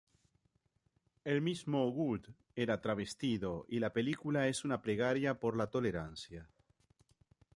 [1.23, 2.21] El mismo Wood
[2.55, 6.49] era travestido y la película es una plegaria por la tolerancia.